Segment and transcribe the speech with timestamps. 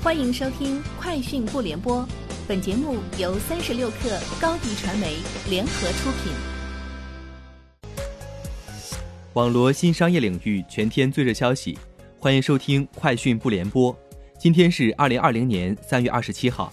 [0.00, 2.02] 欢迎收听《快讯不联播》，
[2.46, 5.16] 本节目由三十六克高低传媒
[5.50, 6.32] 联合出品。
[9.32, 11.76] 网罗新商业领域全天最热消息，
[12.20, 13.92] 欢迎收听《快讯不联播》。
[14.38, 16.72] 今天是二零二零年三月二十七号。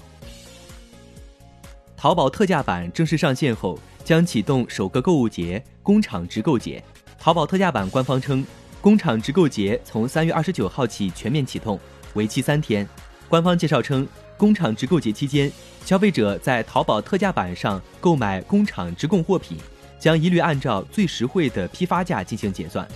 [1.97, 6.81] 淘宝特价版正式上线后，将启动首个购物节——工厂直购节。
[7.17, 8.45] 淘宝特价版官方称，
[8.81, 11.79] 工厂直购节从三月二十九号起全面启动，
[12.13, 12.87] 为期三天。
[13.35, 14.07] 官方介绍称，
[14.37, 15.51] 工厂直购节期间，
[15.83, 19.57] 消费者在淘宝特价版上购买工厂直供货品，
[19.99, 22.87] 将一律按照最实惠的批发价进行结算。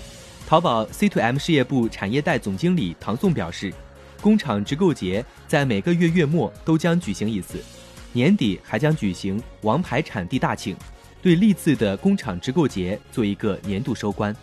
[0.47, 3.73] 淘宝 C to M 事业部产业带总经理唐宋表示，
[4.21, 7.61] 工厂直购节在每个月月末都将举行一次，
[8.13, 10.73] 年底还将举行王牌产地大庆，
[11.21, 14.33] 对历次的工厂直购节做一个年度收官。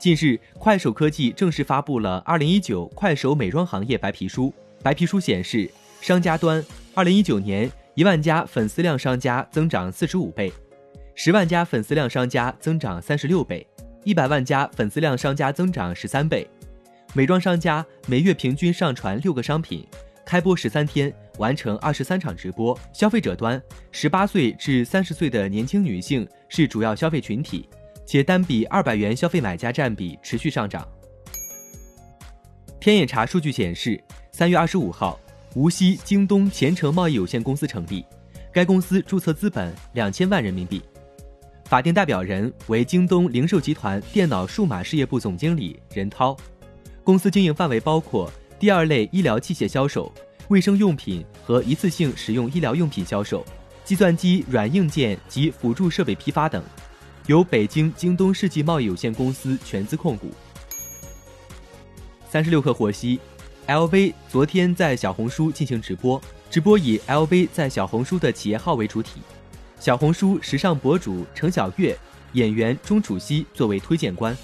[0.00, 4.46] 近日，快手科技正式发布了《二零一九快手美妆行业白皮书》。
[4.82, 6.64] 白皮书显示，商家端，
[6.94, 10.50] 二零一九年一万家粉丝量商家增长四十五倍，
[11.14, 13.66] 十万家粉丝量商家增长三十六倍，
[14.02, 16.48] 一百万家粉丝量商家增长十三倍。
[17.12, 19.86] 美妆商家每月平均上传六个商品，
[20.24, 22.74] 开播十三天完成二十三场直播。
[22.94, 27.68] 消费者端，十八岁至三十岁的年轻女性是主要消费群体。
[28.10, 30.84] 且单笔二百元消费买家占比持续上涨。
[32.80, 35.16] 天眼查数据显示，三月二十五号，
[35.54, 38.04] 无锡京东前程贸易有限公司成立，
[38.52, 40.82] 该公司注册资本两千万人民币，
[41.66, 46.36] 法定代表人为京东零售集团电脑数码事业部总经理任涛。
[47.04, 50.12] 公司经营范围包括第二类医疗器械销售、
[50.48, 53.46] 卫生用品和一次性使用医疗用品销售、
[53.84, 56.60] 计算机软硬件及辅助设备批发等。
[57.26, 60.30] 由北京京东世纪贸易有限公司全资控股。
[62.28, 63.20] 三十六氪获悉
[63.66, 69.20] ，LV 昨天在小红书进行直播，直播以 LV 在小红书的企业号为主体，
[69.78, 71.96] 小红书时尚博主程小月、
[72.32, 74.36] 演员钟楚曦作为推荐官，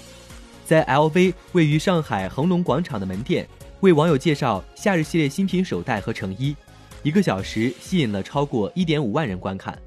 [0.65, 3.47] 在 LV 位于上海恒隆广场的门店
[3.79, 6.55] 为网友介绍夏日系列新品手袋和成衣，
[7.03, 9.77] 一个小时吸引了超过一点五万人观看。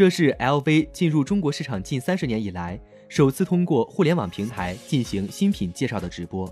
[0.00, 2.80] 这是 LV 进入中国市场近三十年以来
[3.10, 6.50] 首次通过互联网平台进行新品介绍的直播。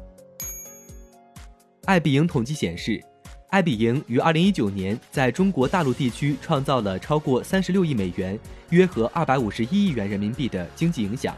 [1.87, 3.03] 爱彼迎统计显示，
[3.49, 8.39] 爱彼迎于二零一九年在中国大陆地区创造了超过三十六亿美元，
[8.69, 11.35] 约合二百五十一亿元人民币的经济影响，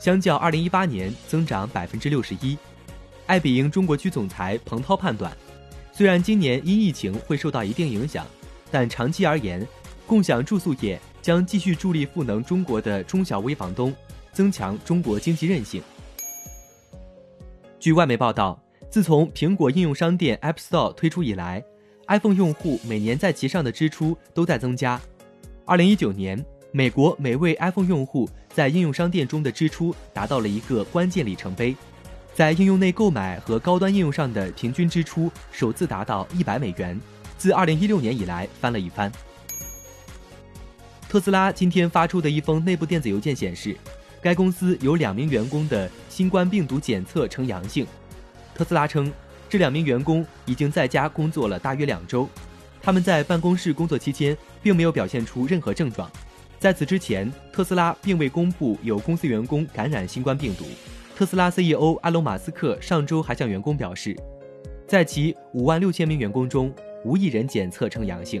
[0.00, 2.58] 相较二零一八年增长百分之六十一。
[3.26, 5.32] 爱彼迎中国区总裁彭涛判断，
[5.92, 8.26] 虽然今年因疫情会受到一定影响，
[8.68, 9.64] 但长期而言，
[10.08, 11.00] 共享住宿业。
[11.22, 13.94] 将继续助力赋能中国的中小微房东，
[14.32, 15.82] 增强中国经济韧性。
[17.78, 21.64] 据外媒报道，自从苹果应用商店 App Store 推出以来
[22.08, 25.00] ，iPhone 用户每年在其上的支出都在增加。
[25.66, 31.76] 2019年，美国每位 iPhone 用户在应用商店中的支出达到了一个关键里程碑，
[32.34, 37.00] 在应用内购买和高端应用上的平均支出首次达到100美元，
[37.38, 39.10] 自2016年以来翻了一番。
[41.10, 43.76] 特斯拉今天发出的一封内部电子邮件显示，
[44.22, 47.84] 该公司有两名员工的新冠病毒检测呈阳性。
[48.54, 49.12] 特斯拉称，
[49.48, 52.28] 这两名员工已经在家工作了大约两周，
[52.80, 56.08] 他们在办公室工作期间并没有表现出任何症状。
[56.60, 60.64] 在此之前，特斯拉并未公布有公司员工感染新冠病毒。
[61.16, 64.16] 特斯拉 CEO 埃隆·马斯克上周还向员工表示，
[64.86, 66.72] 在其五万六千名员工中，
[67.04, 68.40] 无一人检测呈阳性。